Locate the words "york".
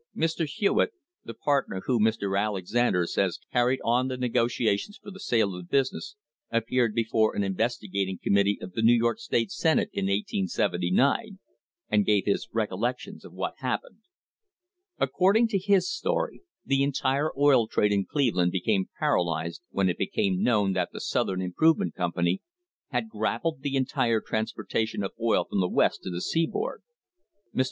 8.95-9.19